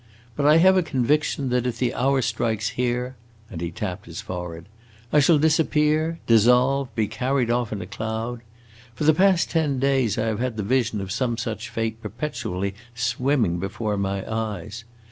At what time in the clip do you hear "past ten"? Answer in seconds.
9.13-9.77